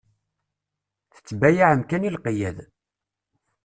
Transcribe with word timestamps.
Tettbayaεem 1.15 1.81
kan 1.89 2.07
i 2.07 2.09
lqeyyad. 2.15 2.57